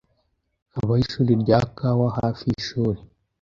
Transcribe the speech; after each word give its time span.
Habaho 0.73 0.99
ishuri 1.05 1.31
rya 1.43 1.59
kawa 1.77 2.07
hafi 2.19 2.43
yishuri. 2.51 2.99